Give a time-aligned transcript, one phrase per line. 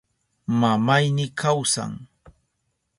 [0.59, 1.93] Mamayni kawsan.